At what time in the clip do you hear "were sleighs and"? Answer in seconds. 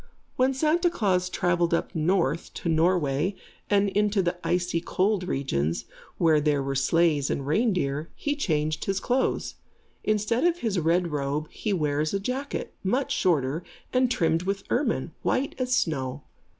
6.63-7.45